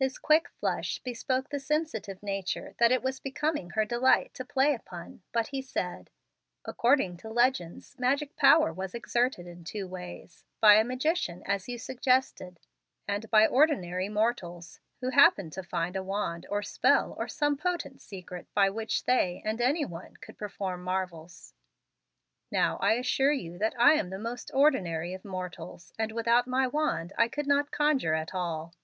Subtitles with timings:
[0.00, 4.74] His quick flush bespoke the sensitive nature that it was becoming her delight to play
[4.74, 6.10] upon, but he said:
[6.64, 11.78] "According to legends, magic power was exerted in two ways, by a magician, as you
[11.78, 12.58] suggested,
[13.06, 18.00] and by ordinary mortals who happened to find a wand or spell or some potent
[18.02, 21.54] secret by which they and any one could perform marvels.
[22.50, 26.66] Now I assure you that I am the most ordinary of mortals, and without my
[26.66, 28.74] wand I could not conjure at all."